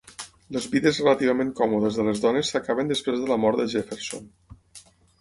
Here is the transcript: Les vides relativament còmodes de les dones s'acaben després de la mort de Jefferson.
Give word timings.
Les 0.55 0.63
vides 0.71 1.01
relativament 1.03 1.51
còmodes 1.61 2.01
de 2.01 2.07
les 2.09 2.23
dones 2.25 2.51
s'acaben 2.57 2.93
després 2.95 3.23
de 3.23 3.31
la 3.35 3.41
mort 3.47 3.65
de 3.65 3.71
Jefferson. 3.77 4.31